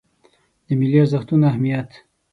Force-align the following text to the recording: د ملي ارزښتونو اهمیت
د 0.65 0.67
ملي 0.79 0.97
ارزښتونو 1.03 1.43
اهمیت 1.51 1.89